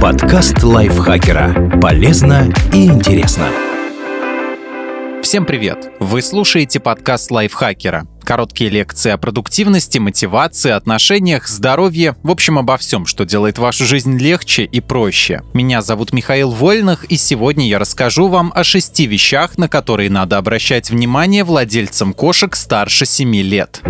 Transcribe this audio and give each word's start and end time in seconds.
Подкаст 0.00 0.62
лайфхакера. 0.62 1.78
Полезно 1.80 2.52
и 2.72 2.86
интересно. 2.86 3.46
Всем 5.22 5.46
привет! 5.46 5.90
Вы 6.00 6.20
слушаете 6.22 6.80
подкаст 6.80 7.30
лайфхакера. 7.30 8.06
Короткие 8.24 8.68
лекции 8.68 9.10
о 9.10 9.16
продуктивности, 9.16 9.98
мотивации, 9.98 10.70
отношениях, 10.70 11.48
здоровье, 11.48 12.16
в 12.22 12.30
общем, 12.30 12.58
обо 12.58 12.76
всем, 12.76 13.06
что 13.06 13.24
делает 13.24 13.58
вашу 13.58 13.84
жизнь 13.86 14.18
легче 14.18 14.64
и 14.64 14.80
проще. 14.80 15.42
Меня 15.54 15.82
зовут 15.82 16.12
Михаил 16.12 16.50
Вольных, 16.50 17.04
и 17.04 17.16
сегодня 17.16 17.66
я 17.68 17.78
расскажу 17.78 18.28
вам 18.28 18.52
о 18.54 18.64
шести 18.64 19.06
вещах, 19.06 19.56
на 19.56 19.68
которые 19.68 20.10
надо 20.10 20.36
обращать 20.36 20.90
внимание 20.90 21.44
владельцам 21.44 22.12
кошек 22.12 22.54
старше 22.54 23.06
7 23.06 23.34
лет. 23.36 23.82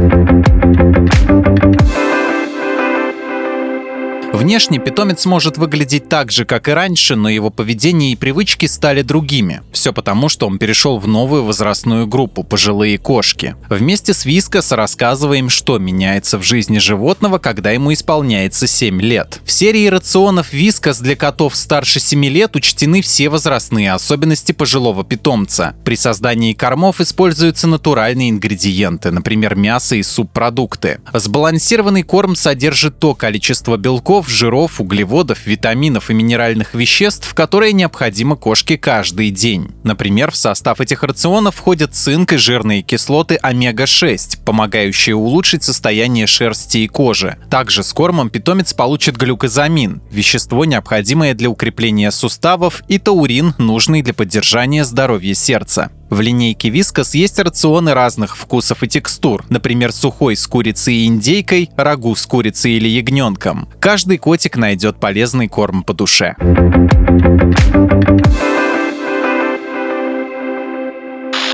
Внешне 4.32 4.78
питомец 4.78 5.26
может 5.26 5.58
выглядеть 5.58 6.08
так 6.08 6.30
же, 6.30 6.44
как 6.44 6.68
и 6.68 6.73
раньше, 6.73 7.16
но 7.16 7.28
его 7.28 7.50
поведение 7.50 8.12
и 8.12 8.16
привычки 8.16 8.66
стали 8.66 9.02
другими. 9.02 9.62
Все 9.72 9.92
потому, 9.92 10.28
что 10.28 10.46
он 10.46 10.59
перешел 10.59 10.98
в 10.98 11.09
новую 11.09 11.45
возрастную 11.45 12.06
группу– 12.06 12.42
пожилые 12.45 12.96
кошки. 12.96 13.56
Вместе 13.69 14.14
с 14.14 14.24
Вискас 14.24 14.70
рассказываем, 14.70 15.48
что 15.48 15.78
меняется 15.78 16.38
в 16.38 16.42
жизни 16.42 16.78
животного, 16.78 17.38
когда 17.38 17.72
ему 17.72 17.92
исполняется 17.92 18.66
7 18.69 19.00
лет. 19.00 19.41
В 19.45 19.50
серии 19.50 19.88
рационов 19.88 20.52
Вискас 20.52 21.00
для 21.00 21.16
котов 21.16 21.56
старше 21.56 21.98
7 21.98 22.24
лет 22.27 22.55
учтены 22.55 23.02
все 23.02 23.28
возрастные 23.30 23.92
особенности 23.92 24.52
пожилого 24.52 25.02
питомца. 25.05 25.74
При 25.84 25.97
создании 25.97 26.52
кормов 26.52 27.00
используются 27.00 27.66
натуральные 27.66 28.30
ингредиенты, 28.30 29.10
например, 29.10 29.56
мясо 29.56 29.97
и 29.97 30.02
субпродукты. 30.02 31.00
Сбалансированный 31.12 32.05
корм 32.05 32.36
содержит 32.36 32.98
то 33.00 33.14
количество 33.14 33.77
белков, 33.77 34.20
жиров, 34.29 34.80
углеводов, 34.80 35.47
витаминов 35.47 36.10
и 36.10 36.15
минеральных 36.15 36.74
веществ, 36.74 37.33
которые 37.34 37.73
необходимы 37.73 38.37
кошке 38.37 38.78
каждый 38.78 39.31
день. 39.31 39.70
Например, 39.84 40.31
в 40.31 40.36
состав 40.36 40.81
этих 40.81 41.03
рационов 41.03 41.56
входят 41.56 41.94
цинк 41.94 42.33
и 42.33 42.36
жирные 42.36 42.83
кислоты 42.83 43.36
омега-6, 43.36 44.44
помогающие 44.44 45.14
улучшить 45.14 45.62
состояние 45.62 46.27
шерсти 46.27 46.78
и 46.78 46.89
кожи. 46.89 47.36
Также 47.50 47.83
с 47.83 47.92
кормом 47.92 48.31
питомец 48.31 48.72
получит 48.72 49.17
глюкозамин, 49.17 50.03
вещество, 50.11 50.64
необходимое 50.64 51.34
для 51.34 51.50
укрепления 51.50 52.11
суставов, 52.11 52.83
и 52.89 52.98
таурин, 52.98 53.55
нужный 53.59 54.03
для 54.03 54.14
поддержания 54.14 54.84
здоровья 54.84 55.34
сердца. 55.34 55.91
В 56.11 56.20
линейке 56.20 56.70
Вискас 56.70 57.14
есть 57.14 57.39
рационы 57.39 57.94
разных 57.94 58.36
вкусов 58.36 58.83
и 58.83 58.89
текстур, 58.89 59.44
например, 59.48 59.92
сухой 59.92 60.36
с 60.36 60.44
курицей 60.48 60.94
и 60.94 61.06
индейкой, 61.06 61.70
рагу 61.77 62.16
с 62.16 62.27
курицей 62.27 62.72
или 62.72 62.89
ягненком. 62.89 63.69
Каждый 63.78 64.19
котик 64.19 64.56
найдет 64.56 64.98
полезный 64.98 65.47
корм 65.47 65.84
по 65.84 65.94
душе. 65.94 66.34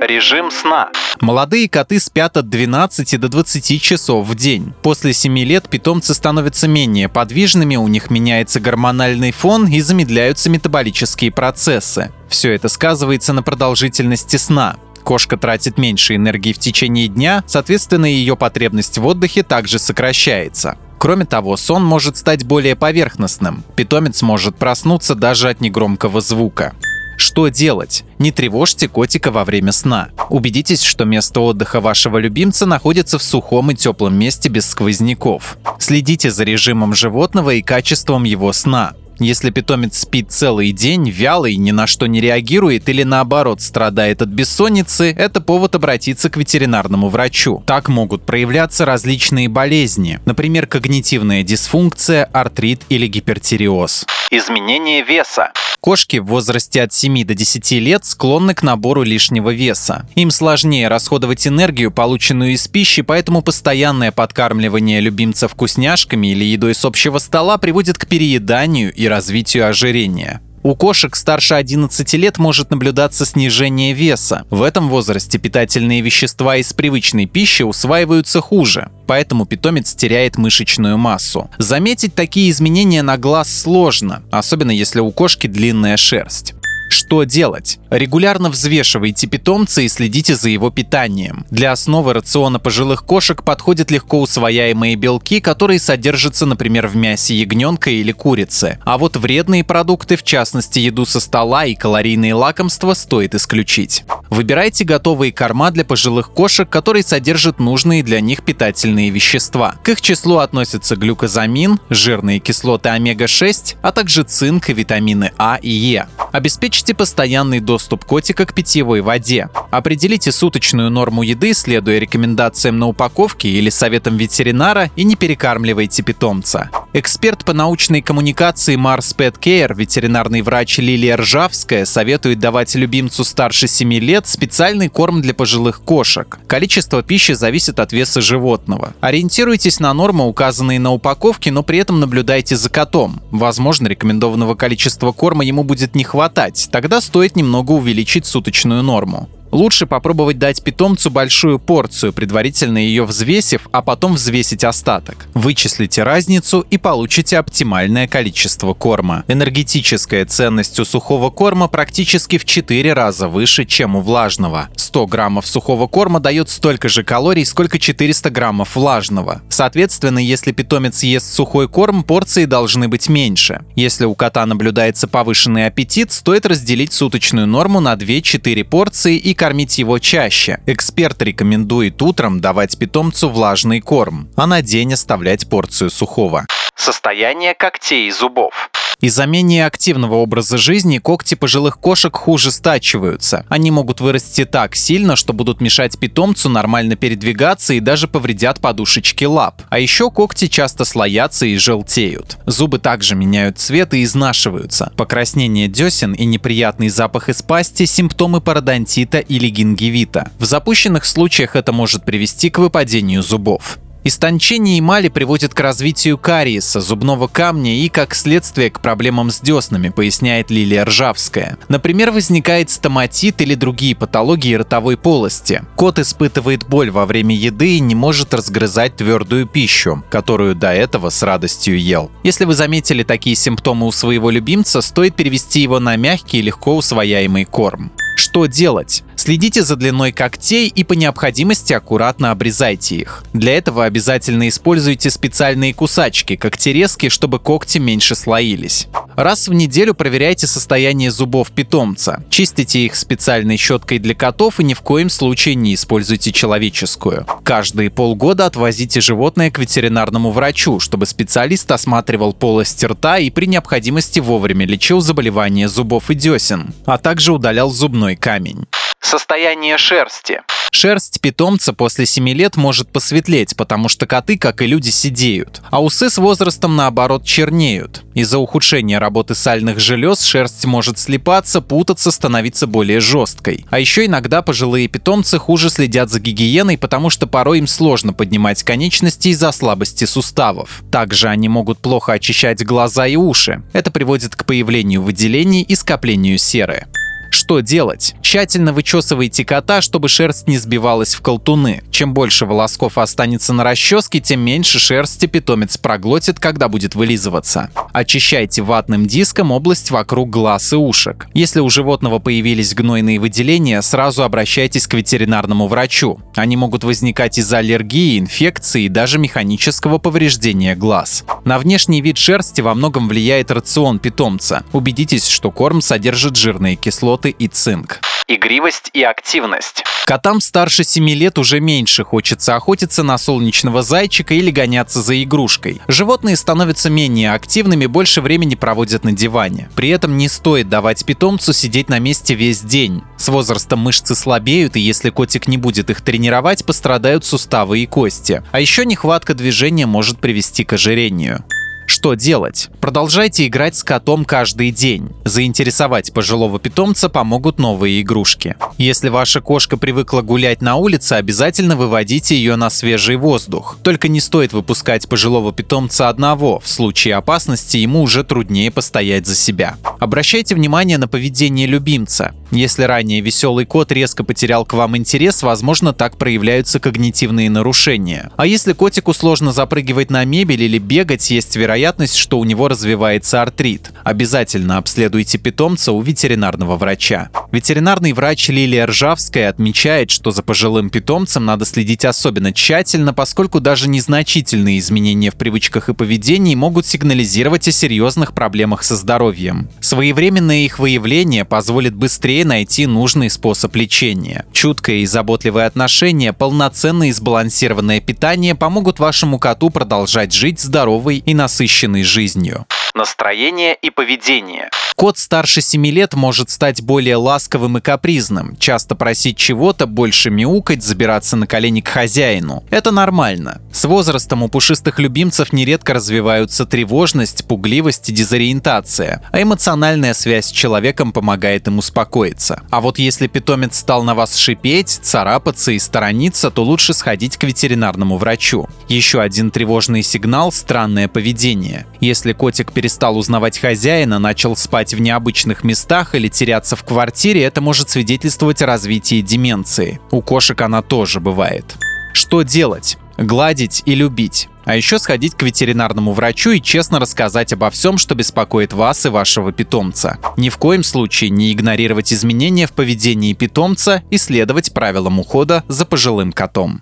Режим 0.01 0.51
сна. 0.51 0.91
Молодые 1.23 1.71
коты 1.71 1.99
спят 2.01 2.37
от 2.37 2.51
12 2.51 3.19
до 3.19 3.29
20 3.29 3.81
часов 3.81 4.27
в 4.27 4.35
день. 4.35 4.75
После 4.83 5.15
7 5.15 5.39
лет 5.39 5.71
питомцы 5.71 6.13
становятся 6.13 6.69
менее 6.69 7.09
подвижными, 7.09 7.77
у 7.77 7.89
них 7.89 8.11
меняется 8.11 8.61
гормональный 8.61 9.33
фон 9.33 9.67
и 9.67 9.81
замедляются 9.81 10.51
метаболические 10.51 11.31
процессы. 11.31 12.13
Все 12.29 12.53
это 12.53 12.69
сказывается 12.69 13.33
на 13.33 13.43
продолжительности 13.43 14.37
сна. 14.37 14.77
Кошка 15.03 15.39
тратит 15.39 15.79
меньше 15.79 16.17
энергии 16.17 16.53
в 16.53 16.59
течение 16.59 17.09
дня, 17.09 17.43
соответственно, 17.47 18.07
ее 18.07 18.37
потребность 18.37 18.99
в 18.99 19.07
отдыхе 19.07 19.45
также 19.45 19.79
сокращается. 19.79 20.77
Кроме 20.99 21.25
того, 21.25 21.57
сон 21.57 21.85
может 21.85 22.19
стать 22.19 22.45
более 22.45 22.77
поверхностным. 22.77 23.65
Питомец 23.77 24.21
может 24.21 24.57
проснуться 24.57 25.15
даже 25.15 25.49
от 25.49 25.61
негромкого 25.61 26.21
звука. 26.21 26.75
Что 27.17 27.49
делать? 27.49 28.05
Не 28.19 28.31
тревожьте 28.31 28.89
котика 28.89 29.31
во 29.31 29.45
время 29.45 29.73
сна. 29.73 30.11
Убедитесь, 30.29 30.83
что 30.83 31.05
место 31.05 31.41
отдыха 31.41 31.81
вашего 31.81 32.19
любимца 32.19 32.67
находится 32.67 33.19
в 33.19 33.23
сухом 33.23 33.71
и 33.71 33.75
теплом 33.75 34.15
месте 34.15 34.49
без 34.49 34.67
сквозняков. 34.67 35.59
Следите 35.79 36.31
за 36.31 36.45
режимом 36.45 36.95
животного 36.95 37.51
и 37.55 37.63
качеством 37.63 38.25
его 38.25 38.53
сна. 38.53 38.95
Если 39.19 39.51
питомец 39.51 40.01
спит 40.01 40.31
целый 40.31 40.73
день, 40.73 41.09
вялый, 41.09 41.57
ни 41.57 41.71
на 41.71 41.87
что 41.87 42.07
не 42.07 42.21
реагирует 42.21 42.89
или 42.91 43.03
наоборот 43.03 43.63
страдает 43.63 44.21
от 44.21 44.29
бессонницы, 44.29 45.11
это 45.11 45.41
повод 45.41 45.75
обратиться 45.75 46.29
к 46.29 46.37
ветеринарному 46.37 47.09
врачу. 47.09 47.63
Так 47.67 47.89
могут 47.89 48.27
проявляться 48.27 48.85
различные 48.85 49.49
болезни, 49.49 50.21
например, 50.27 50.67
когнитивная 50.67 51.43
дисфункция, 51.43 52.25
артрит 52.25 52.83
или 52.91 53.07
гипертиреоз. 53.07 54.05
Изменение 54.31 55.03
веса. 55.03 55.53
Кошки 55.81 56.17
в 56.17 56.27
возрасте 56.27 56.83
от 56.83 56.93
7 56.93 57.25
до 57.25 57.35
10 57.35 57.71
лет 57.73 58.05
склонны 58.05 58.55
к 58.55 58.65
набору 58.65 59.05
лишнего 59.05 59.51
веса. 59.51 60.09
Им 60.17 60.33
сложнее 60.33 60.89
расходовать 60.89 61.47
энергию, 61.47 61.93
полученную 61.93 62.55
из 62.55 62.67
пищи, 62.67 63.03
поэтому 63.03 63.41
постоянное 63.41 64.11
подкармливание 64.11 65.01
любимца 65.01 65.47
вкусняшками 65.47 66.29
или 66.33 66.45
едой 66.45 66.75
с 66.75 66.85
общего 66.85 67.19
стола 67.19 67.57
приводит 67.57 67.99
к 67.99 68.07
перееданию 68.07 68.93
и 68.93 69.06
развитию 69.09 69.69
ожирения. 69.69 70.41
У 70.67 70.75
кошек 70.75 71.15
старше 71.15 71.55
11 71.55 72.13
лет 72.15 72.39
может 72.39 72.71
наблюдаться 72.71 73.25
снижение 73.25 73.93
веса. 73.93 74.43
В 74.51 74.63
этом 74.63 74.89
возрасте 74.89 75.39
питательные 75.39 76.01
вещества 76.01 76.57
из 76.57 76.73
привычной 76.73 77.27
пищи 77.27 77.63
усваиваются 77.63 78.41
хуже, 78.41 78.91
поэтому 79.07 79.47
питомец 79.47 79.95
теряет 79.95 80.39
мышечную 80.39 80.99
массу. 80.99 81.49
Заметить 81.59 82.17
такие 82.17 82.51
изменения 82.51 83.03
на 83.03 83.17
глаз 83.17 83.63
сложно, 83.63 84.25
особенно 84.33 84.73
если 84.73 84.99
у 84.99 85.13
кошки 85.13 85.47
длинная 85.47 85.97
шерсть. 85.97 86.55
Что 86.89 87.25
делать? 87.25 87.79
Регулярно 87.91 88.49
взвешивайте 88.49 89.27
питомца 89.27 89.83
и 89.83 89.89
следите 89.89 90.35
за 90.35 90.49
его 90.49 90.71
питанием. 90.71 91.45
Для 91.51 91.73
основы 91.73 92.13
рациона 92.13 92.59
пожилых 92.59 93.05
кошек 93.05 93.43
подходят 93.43 93.91
легко 93.91 94.21
усвояемые 94.21 94.97
белки, 94.97 95.41
которые 95.41 95.79
содержатся, 95.79 96.47
например, 96.47 96.87
в 96.87 96.97
мясе 96.97 97.35
ягненка 97.35 97.91
или 97.91 98.13
курицы. 98.13 98.79
А 98.85 98.99
вот 98.99 99.17
вредные 99.17 99.65
продукты, 99.65 100.17
в 100.17 100.23
частности 100.23 100.79
еду 100.79 101.07
со 101.07 101.21
стола 101.21 101.65
и 101.67 101.75
калорийные 101.75 102.35
лакомства, 102.35 102.95
стоит 102.95 103.35
исключить. 103.35 104.05
Выбирайте 104.31 104.85
готовые 104.85 105.33
корма 105.33 105.71
для 105.71 105.85
пожилых 105.85 106.31
кошек, 106.31 106.69
которые 106.69 107.03
содержат 107.03 107.59
нужные 107.59 108.03
для 108.03 108.21
них 108.21 108.43
питательные 108.45 109.11
вещества. 109.11 109.77
К 109.83 109.91
их 109.91 110.01
числу 110.01 110.39
относятся 110.39 110.97
глюкозамин, 110.97 111.81
жирные 111.91 112.39
кислоты 112.39 112.91
омега-6, 112.91 113.77
а 113.83 113.93
также 113.93 114.23
цинк 114.23 114.71
и 114.71 114.73
витамины 114.73 115.33
А 115.39 115.59
и 115.61 115.71
Е. 115.71 116.07
Обеспечьте 116.33 116.76
постоянный 116.93 117.61
доступ 117.61 118.05
котика 118.05 118.47
к 118.47 118.55
питьевой 118.55 119.01
воде. 119.01 119.49
Определите 119.71 120.33
суточную 120.33 120.91
норму 120.91 121.23
еды, 121.23 121.55
следуя 121.55 121.99
рекомендациям 121.99 122.79
на 122.79 122.87
упаковке 122.87 123.49
или 123.49 123.71
советам 123.71 124.17
ветеринара 124.17 124.91
и 124.97 125.05
не 125.05 125.17
перекармливайте 125.17 126.03
питомца. 126.03 126.71
Эксперт 126.99 127.45
по 127.45 127.53
научной 127.53 128.01
коммуникации 128.01 128.75
Mars 128.75 129.15
Pet 129.15 129.39
Care, 129.39 129.75
ветеринарный 129.77 130.41
врач 130.41 130.79
Лилия 130.79 131.19
Ржавская, 131.19 131.85
советует 131.85 132.39
давать 132.39 132.75
любимцу 132.75 133.23
старше 133.23 133.69
7 133.69 133.93
лет 133.97 134.27
специальный 134.27 134.89
корм 134.89 135.21
для 135.21 135.35
пожилых 135.35 135.83
кошек. 135.83 136.39
Количество 136.47 137.03
пищи 137.03 137.33
зависит 137.33 137.81
от 137.81 137.93
веса 137.93 138.23
животного. 138.23 138.95
Ориентируйтесь 139.03 139.79
на 139.79 139.93
нормы, 139.93 140.27
указанные 140.27 140.81
на 140.81 140.91
упаковке, 140.91 141.53
но 141.53 141.63
при 141.63 141.81
этом 141.81 142.01
наблюдайте 142.01 142.57
за 142.57 142.71
котом. 142.71 143.21
Возможно, 143.31 143.89
рекомендованного 143.89 144.55
количества 144.55 145.13
корма 145.13 145.45
ему 145.45 145.65
будет 145.65 145.95
не 145.97 146.03
хватать, 146.03 146.71
тогда 146.73 147.03
стоит 147.03 147.37
немного 147.37 147.73
увеличить 147.73 148.25
суточную 148.25 148.83
норму. 148.83 149.29
Лучше 149.57 149.87
попробовать 149.87 150.39
дать 150.39 150.63
питомцу 150.63 151.09
большую 151.09 151.59
порцию, 151.59 152.13
предварительно 152.13 152.77
ее 152.77 153.07
взвесив, 153.07 153.69
а 153.73 153.81
потом 153.81 154.13
взвесить 154.13 154.65
остаток. 154.65 155.29
Вычислите 155.33 156.03
разницу 156.03 156.61
и 156.69 156.77
получите 156.77 157.39
оптимальное 157.39 158.07
количество 158.07 158.75
корма. 158.75 159.25
Энергетическая 159.29 160.27
ценность 160.27 160.79
у 160.79 160.85
сухого 160.85 161.31
корма 161.31 161.69
практически 161.69 162.37
в 162.37 162.45
4 162.45 162.93
раза 162.93 163.29
выше, 163.29 163.65
чем 163.65 163.97
у 163.97 164.03
влажного. 164.03 164.69
100 164.77 165.07
граммов 165.07 165.47
сухого 165.47 165.87
корма 165.87 166.21
дает 166.21 166.51
столько 166.51 166.91
же 166.91 167.03
калорий, 167.03 167.47
сколько 167.47 167.79
400 167.79 168.29
граммов 168.29 168.77
влажного. 168.77 169.41
Соответственно, 169.49 170.19
если 170.19 170.53
питомец 170.53 171.03
ест 171.03 171.33
сухой 171.33 171.67
корм, 171.67 172.05
порции 172.05 172.45
должны 172.45 172.89
быть 172.89 173.09
меньше. 173.09 173.65
Если 173.75 174.05
у 174.05 174.15
кота 174.15 174.45
наблюдается 174.45 175.09
повышенный 175.09 175.65
аппетит, 175.65 176.13
стоит 176.13 176.45
разделить 176.45 176.93
суточную 176.93 177.47
норму 177.47 177.81
на 177.81 177.95
2-4 177.95 178.63
порции 178.65 179.17
и 179.17 179.33
кормить 179.47 179.79
его 179.79 180.01
чаще. 180.01 180.59
Эксперт 180.67 181.23
рекомендует 181.23 182.03
утром 182.03 182.41
давать 182.41 182.77
питомцу 182.77 183.29
влажный 183.29 183.81
корм, 183.81 184.29
а 184.35 184.49
на 184.49 184.61
день 184.61 184.95
оставлять 184.95 185.49
порцию 185.49 185.91
сухого. 185.91 186.47
Состояние 186.77 187.55
когтей 187.55 188.09
и 188.09 188.11
зубов. 188.11 188.71
Из-за 189.01 189.27
менее 189.27 189.67
активного 189.67 190.15
образа 190.15 190.57
жизни 190.57 190.99
когти 190.99 191.35
пожилых 191.35 191.79
кошек 191.79 192.17
хуже 192.17 192.51
стачиваются. 192.51 193.45
Они 193.51 193.71
могут 193.71 194.01
вырасти 194.01 194.47
так 194.47 194.75
сильно, 194.75 195.17
что 195.17 195.35
будут 195.35 195.61
мешать 195.61 195.99
питомцу 195.99 196.49
нормально 196.49 196.97
передвигаться 196.97 197.75
и 197.75 197.81
даже 197.81 198.09
повредят 198.09 198.61
подушечки 198.61 199.25
лап. 199.25 199.63
А 199.69 199.79
еще 199.79 200.11
когти 200.11 200.47
часто 200.47 200.87
слоятся 200.87 201.45
и 201.45 201.57
желтеют. 201.57 202.39
Зубы 202.47 202.79
также 202.79 203.17
меняют 203.17 203.59
цвет 203.59 203.93
и 203.93 204.03
изнашиваются. 204.03 204.93
Покраснение 204.97 205.69
десен 205.69 206.13
и 206.15 206.25
неприятный 206.25 206.89
запах 206.89 207.29
из 207.29 207.43
пасти– 207.43 207.85
симптомы 207.87 208.41
пародонтита 208.41 209.19
или 209.19 209.49
гингивита. 209.49 210.31
В 210.39 210.47
запущенных 210.47 211.05
случаях 211.05 211.55
это 211.55 211.73
может 211.73 212.05
привести 212.05 212.49
к 212.49 212.59
выпадению 212.59 213.23
зубов. 213.23 213.79
Истончение 214.07 214.79
эмали 214.79 215.09
приводит 215.09 215.53
к 215.53 215.59
развитию 215.59 216.17
кариеса, 216.17 216.81
зубного 216.81 217.27
камня 217.27 217.77
и, 217.77 217.89
как 217.89 218.15
следствие, 218.15 218.71
к 218.71 218.79
проблемам 218.79 219.33
с 219.33 219.41
деснами, 219.41 219.89
поясняет 219.89 220.49
Лилия 220.49 220.85
Ржавская. 220.85 221.59
Например, 221.67 222.13
возникает 222.13 222.71
стоматит 222.71 223.41
или 223.41 223.57
другие 223.57 223.97
патологии 223.97 224.55
ротовой 224.55 224.97
полости. 224.97 225.65
Кот 225.75 225.99
испытывает 225.99 226.69
боль 226.69 226.93
во 226.93 227.05
время 227.05 227.35
еды 227.35 227.79
и 227.79 227.81
не 227.81 227.97
может 227.97 228.33
разгрызать 228.33 228.95
твердую 228.95 229.49
пищу, 229.49 230.05
которую 230.09 230.55
до 230.55 230.73
этого 230.73 231.11
с 231.11 231.21
радостью 231.25 231.77
ел. 231.77 232.13
Если 232.23 232.45
вы 232.45 232.55
заметили 232.55 233.03
такие 233.03 233.35
симптомы 233.35 233.89
у 233.89 233.91
своего 233.91 234.31
любимца, 234.31 234.83
стоит 234.83 235.17
перевести 235.17 235.63
его 235.63 235.81
на 235.81 235.97
мягкий 235.97 236.39
и 236.39 236.43
легко 236.43 236.77
усвояемый 236.77 237.45
корм. 237.45 237.91
Что 238.17 238.47
делать? 238.47 239.03
Следите 239.27 239.65
за 239.65 239.75
длиной 239.75 240.13
когтей 240.13 240.69
и 240.69 240.85
по 240.85 240.93
необходимости 240.93 241.73
аккуратно 241.73 242.31
обрезайте 242.31 242.95
их. 242.95 243.25
Для 243.33 243.57
этого 243.57 243.85
обязательно 243.85 244.49
используйте 244.49 245.11
специальные 245.11 245.75
кусачки, 245.75 246.37
когтерезки, 246.37 247.09
чтобы 247.09 247.41
когти 247.41 247.79
меньше 247.79 248.15
слоились. 248.15 248.87
Раз 249.17 249.49
в 249.49 249.53
неделю 249.53 249.95
проверяйте 249.95 250.47
состояние 250.47 251.11
зубов 251.11 251.51
питомца. 251.51 252.23
Чистите 252.31 252.83
их 252.83 252.95
специальной 252.95 253.57
щеткой 253.57 253.99
для 253.99 254.15
котов 254.15 254.61
и 254.61 254.65
ни 254.65 254.75
в 254.75 254.81
коем 254.83 255.11
случае 255.11 255.57
не 255.57 255.75
используйте 255.75 256.31
человеческую. 256.31 257.27
Каждые 257.43 257.91
полгода 257.91 258.47
отвозите 258.47 259.01
животное 259.01 259.51
к 259.51 259.59
ветеринарному 259.59 260.31
врачу, 260.31 260.79
чтобы 260.79 261.05
специалист 261.05 261.69
осматривал 261.73 262.33
полость 262.33 262.85
рта 262.85 263.19
и 263.19 263.31
при 263.31 263.47
необходимости 263.47 264.21
вовремя 264.21 264.67
лечил 264.67 265.01
заболевания 265.01 265.69
зубов 265.69 266.13
и 266.13 266.15
десен, 266.15 266.73
а 266.85 266.97
также 266.97 267.33
удалял 267.33 267.71
зубной 267.71 268.15
камень. 268.15 268.67
Состояние 269.07 269.79
шерсти. 269.79 270.41
Шерсть 270.73 271.21
питомца 271.21 271.73
после 271.73 272.07
7 272.07 272.29
лет 272.31 272.57
может 272.57 272.91
посветлеть, 272.91 273.55
потому 273.57 273.89
что 273.89 274.05
коты, 274.05 274.37
как 274.37 274.63
и 274.63 274.67
люди, 274.67 274.91
сидеют. 274.91 275.63
А 275.71 275.81
усы 275.81 276.11
с 276.11 276.19
возрастом, 276.19 276.75
наоборот, 276.75 277.25
чернеют. 277.25 278.03
Из-за 278.15 278.39
ухудшения 278.39 278.99
работы 278.99 279.37
сальных 279.37 279.79
желез 279.79 280.23
шерсть 280.23 280.65
может 280.65 280.99
слипаться, 280.99 281.61
путаться, 281.61 282.11
становиться 282.11 282.67
более 282.67 282.99
жесткой. 282.99 283.65
А 283.71 283.79
еще 283.79 284.07
иногда 284.07 284.43
пожилые 284.43 284.89
питомцы 284.89 285.39
хуже 285.39 285.71
следят 285.71 286.11
за 286.11 286.19
гигиеной, 286.19 286.77
потому 286.77 287.09
что 287.09 287.29
порой 287.29 287.59
им 287.59 287.69
сложно 287.69 288.13
поднимать 288.13 288.65
конечности 288.65 289.29
из-за 289.29 289.53
слабости 289.53 290.05
суставов. 290.05 290.83
Также 290.91 291.29
они 291.29 291.49
могут 291.49 291.79
плохо 291.79 292.15
очищать 292.15 292.67
глаза 292.67 293.07
и 293.07 293.15
уши. 293.15 293.63
Это 293.73 293.93
приводит 293.93 294.35
к 294.35 294.45
появлению 294.45 295.03
выделений 295.03 295.63
и 295.63 295.77
скоплению 295.77 296.39
серы. 296.39 296.89
Что 297.31 297.61
делать? 297.61 298.15
Тщательно 298.23 298.73
вычесывайте 298.73 299.45
кота, 299.45 299.81
чтобы 299.81 300.09
шерсть 300.09 300.49
не 300.49 300.59
сбивалась 300.59 301.15
в 301.15 301.21
колтуны. 301.21 301.83
Чем 301.91 302.15
больше 302.15 302.47
волосков 302.47 302.99
останется 302.99 303.53
на 303.53 303.65
расческе, 303.65 304.21
тем 304.21 304.41
меньше 304.41 304.79
шерсти 304.79 305.27
питомец 305.27 305.77
проглотит, 305.77 306.41
когда 306.41 306.69
будет 306.69 306.95
вылизываться. 306.95 307.71
Очищайте 307.93 308.63
ватным 308.63 309.07
диском 309.07 309.53
область 309.53 309.91
вокруг 309.91 310.31
глаз 310.31 310.73
и 310.73 310.77
ушек. 310.77 311.29
Если 311.35 311.61
у 311.61 311.69
животного 311.69 312.19
появились 312.19 312.75
гнойные 312.75 313.19
выделения, 313.19 313.83
сразу 313.83 314.23
обращайтесь 314.23 314.87
к 314.87 314.95
ветеринарному 314.95 315.69
врачу. 315.69 316.21
Они 316.35 316.57
могут 316.57 316.85
возникать 316.85 317.39
из-за 317.39 317.59
аллергии, 317.59 318.19
инфекции 318.19 318.85
и 318.85 318.89
даже 318.89 319.19
механического 319.19 319.99
повреждения 319.99 320.75
глаз. 320.75 321.25
На 321.45 321.59
внешний 321.59 322.01
вид 322.01 322.19
шерсти 322.19 322.61
во 322.61 322.75
многом 322.75 323.09
влияет 323.09 323.51
рацион 323.51 323.99
питомца. 323.99 324.65
Убедитесь, 324.73 325.29
что 325.29 325.51
корм 325.51 325.81
содержит 325.81 326.37
жирные 326.37 326.77
кислоты 326.77 327.16
кислоты 327.17 327.31
и 327.31 327.49
цинк. 327.49 328.01
Игривость 328.29 328.91
и 328.93 329.03
активность. 329.03 329.85
Котам 330.05 330.41
старше 330.41 330.85
7 330.85 331.09
лет 331.11 331.39
уже 331.39 331.61
меньше 331.61 332.05
хочется 332.05 332.57
охотиться 332.57 333.03
на 333.03 333.19
солнечного 333.19 333.83
зайчика 333.83 334.35
или 334.35 334.51
гоняться 334.51 335.01
за 335.01 335.23
игрушкой. 335.23 335.81
Животные 335.89 336.37
становятся 336.37 336.91
менее 336.91 337.33
активными, 337.33 337.87
больше 337.87 338.21
времени 338.21 338.57
проводят 338.57 339.05
на 339.05 339.13
диване. 339.13 339.69
При 339.77 339.89
этом 339.91 340.17
не 340.17 340.29
стоит 340.29 340.69
давать 340.69 341.05
питомцу 341.05 341.53
сидеть 341.53 341.89
на 341.89 341.99
месте 342.01 342.35
весь 342.35 342.61
день. 342.61 343.03
С 343.17 343.29
возрастом 343.29 343.81
мышцы 343.81 344.15
слабеют, 344.15 344.77
и 344.77 344.81
если 344.81 345.11
котик 345.11 345.49
не 345.49 345.57
будет 345.57 345.91
их 345.91 346.01
тренировать, 346.01 346.65
пострадают 346.65 347.25
суставы 347.25 347.81
и 347.81 347.87
кости. 347.87 348.43
А 348.53 348.61
еще 348.61 348.85
нехватка 348.85 349.35
движения 349.35 349.87
может 349.87 350.19
привести 350.19 350.65
к 350.65 350.73
ожирению. 350.73 351.45
Что 351.87 352.15
делать? 352.15 352.69
Продолжайте 352.81 353.47
играть 353.47 353.77
с 353.77 353.85
котом 353.85 354.25
каждый 354.25 354.73
день. 354.73 355.11
Заинтересовать 355.25 356.13
пожилого 356.13 356.59
питомца 356.59 357.09
помогут 357.09 357.59
новые 357.59 358.03
игрушки. 358.03 358.57
Если 358.77 359.09
ваша 359.09 359.41
кошка 359.41 359.77
привыкла 359.77 360.21
гулять 360.21 360.61
на 360.63 360.77
улице, 360.77 361.15
обязательно 361.15 361.77
выводите 361.77 362.37
ее 362.37 362.57
на 362.57 362.71
свежий 362.71 363.17
воздух. 363.17 363.79
Только 363.83 364.09
не 364.09 364.21
стоит 364.21 364.53
выпускать 364.53 365.09
пожилого 365.09 365.53
питомца 365.53 366.09
одного, 366.09 366.59
в 366.59 366.69
случае 366.69 367.15
опасности 367.15 367.77
ему 367.77 368.03
уже 368.03 368.25
труднее 368.25 368.73
постоять 368.73 369.27
за 369.27 369.37
себя. 369.37 369.77
Обращайте 370.01 370.55
внимание 370.57 370.99
на 370.99 371.07
поведение 371.07 371.69
любимца. 371.69 372.35
Если 372.51 372.83
ранее 372.83 373.21
веселый 373.21 373.65
кот 373.65 373.91
резко 373.93 374.25
потерял 374.25 374.65
к 374.65 374.73
вам 374.73 374.97
интерес, 374.97 375.43
возможно, 375.43 375.93
так 375.93 376.17
проявляются 376.17 376.79
когнитивные 376.79 377.51
нарушения. 377.51 378.31
А 378.37 378.47
если 378.47 378.73
котику 378.73 379.13
сложно 379.15 379.53
запрыгивать 379.53 380.11
на 380.11 380.25
мебель 380.25 380.63
или 380.63 380.79
бегать, 380.79 381.31
есть 381.31 381.57
вероятность 381.57 381.76
вероятность, 381.77 382.17
что 382.17 382.39
у 382.39 382.45
него 382.45 382.69
развивается 382.69 383.43
артрит. 383.43 383.91
Обязательно 384.03 384.79
обследуйте 384.79 385.37
питомца 385.37 385.93
у 385.93 386.01
ветеринарного 386.01 386.77
врача. 386.77 387.29
Ветеринарный 387.53 388.15
врач 388.15 388.49
Лилия 388.49 388.87
Ржавская 388.87 389.51
отмечает, 389.51 390.11
что 390.11 390.31
за 390.31 390.43
пожилым 390.43 390.89
питомцем 390.89 391.45
надо 391.45 391.67
следить 391.67 392.07
особенно 392.07 392.55
тщательно, 392.55 393.13
поскольку 393.13 393.61
даже 393.61 393.91
незначительные 393.91 394.79
изменения 394.79 395.31
в 395.31 395.35
привычках 395.35 395.91
и 395.91 395.95
поведении 395.95 396.55
могут 396.55 396.87
сигнализировать 396.87 397.69
о 397.69 397.73
серьезных 397.73 398.33
проблемах 398.33 398.83
со 398.83 398.97
здоровьем. 398.97 399.69
Своевременное 399.81 400.65
их 400.65 400.79
выявление 400.79 401.45
позволит 401.45 401.95
быстрее 401.95 402.47
найти 402.47 402.87
нужный 402.87 403.29
способ 403.29 403.77
лечения. 403.77 404.47
Чуткое 404.55 404.97
и 404.97 405.07
заботливое 405.07 405.67
отношение, 405.67 406.33
полноценное 406.33 407.09
и 407.09 407.13
сбалансированное 407.13 408.01
питание 408.01 408.55
помогут 408.55 408.99
вашему 408.99 409.39
коту 409.39 409.69
продолжать 409.69 410.33
жить 410.33 410.59
здоровой 410.59 411.19
и 411.19 411.35
насыщенной 411.35 411.66
насыщенный 411.67 412.05
жизнью. 412.05 412.67
Настроение 412.95 413.75
и 413.75 413.91
поведение. 413.91 414.71
Кот 414.95 415.19
старше 415.19 415.61
7 415.61 415.87
лет 415.89 416.15
может 416.15 416.49
стать 416.49 416.81
более 416.81 417.17
ласковым 417.17 417.77
и 417.77 417.81
капризным, 417.83 418.57
часто 418.57 418.95
просить 418.95 419.37
чего-то, 419.37 419.87
больше 419.87 420.31
мяукать, 420.31 420.83
забираться 420.83 421.37
на 421.37 421.47
колени 421.47 421.83
к 421.83 421.89
хозяину. 421.89 422.65
Это 422.71 422.93
нормально. 422.93 423.61
С 423.71 423.85
возрастом 423.85 424.43
у 424.43 424.49
пушистых 424.49 424.99
любимцев 424.99 425.53
нередко 425.53 425.93
развиваются 425.93 426.65
тревожность, 426.65 427.47
пугливость 427.47 428.09
и 428.09 428.13
дезориентация, 428.15 429.23
а 429.31 429.43
эмоциональная 429.43 430.15
связь 430.15 430.47
с 430.47 430.51
человеком 430.51 431.13
помогает 431.13 431.67
им 431.69 431.77
успокоиться. 431.77 432.63
А 432.71 432.81
вот 432.81 432.99
если 432.99 433.27
питомец 433.27 433.79
стал 433.79 434.03
на 434.03 434.15
вас 434.15 434.37
шипеть, 434.37 434.89
царапаться 435.03 435.73
и 435.73 435.79
сторониться, 435.79 436.51
то 436.51 436.65
лучше 436.65 436.95
сходить 436.95 437.37
к 437.37 437.45
ветеринарному 437.45 438.17
врачу. 438.17 438.67
Еще 438.89 439.21
один 439.21 439.51
тревожный 439.51 440.03
сигнал– 440.03 440.53
странное 440.53 441.09
поведение. 441.57 441.87
Если 442.01 442.33
котик 442.33 442.73
перестал 442.73 443.19
узнавать 443.19 443.59
хозяина, 443.59 444.19
начал 444.19 444.57
спать 444.57 444.95
в 444.95 445.01
необычных 445.01 445.65
местах 445.65 446.15
или 446.15 446.29
теряться 446.29 446.77
в 446.77 446.85
квартире, 446.85 447.43
это 447.43 447.61
может 447.61 447.91
свидетельствовать 447.91 448.63
о 448.63 448.67
развитии 448.67 449.21
деменции. 449.21 450.01
У 450.11 450.23
кошек 450.23 450.61
она 450.61 450.83
тоже 450.83 451.21
бывает. 451.21 451.77
Что 452.13 452.43
делать? 452.43 452.99
Гладить 453.19 453.83
и 453.87 453.95
любить. 453.95 454.49
А 454.65 454.75
еще 454.75 454.99
сходить 454.99 455.35
к 455.37 455.43
ветеринарному 455.43 456.13
врачу 456.13 456.51
и 456.51 456.61
честно 456.61 456.99
рассказать 456.99 457.53
обо 457.53 457.71
всем, 457.71 457.99
что 457.99 458.17
беспокоит 458.17 458.73
вас 458.73 459.07
и 459.07 459.11
вашего 459.11 459.53
питомца. 459.53 460.19
Ни 460.37 460.49
в 460.49 460.59
коем 460.59 460.83
случае 460.83 461.31
не 461.31 461.53
игнорировать 461.53 462.13
изменения 462.13 462.67
в 462.67 462.73
поведении 462.73 463.33
питомца 463.33 464.03
и 464.11 464.19
следовать 464.19 464.73
правилам 464.73 465.21
ухода 465.21 465.63
за 465.69 465.87
пожилым 465.87 466.33
котом. 466.33 466.81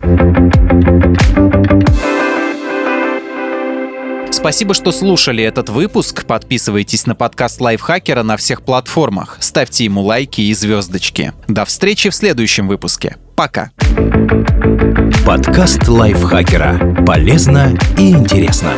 Спасибо, 4.45 4.75
что 4.75 4.93
слушали 4.93 5.43
этот 5.43 5.71
выпуск. 5.71 6.27
Подписывайтесь 6.27 7.07
на 7.07 7.15
подкаст 7.15 7.63
Лайфхакера 7.63 8.23
на 8.23 8.37
всех 8.37 8.61
платформах. 8.61 9.39
Ставьте 9.41 9.85
ему 9.85 10.03
лайки 10.03 10.43
и 10.43 10.53
звездочки. 10.53 11.33
До 11.49 11.65
встречи 11.65 12.11
в 12.11 12.15
следующем 12.15 12.69
выпуске. 12.69 13.17
Пока. 13.37 13.71
Подкаст 15.25 15.89
Лайфхакера. 15.89 17.03
Полезно 17.07 17.75
и 17.97 18.11
интересно. 18.11 18.75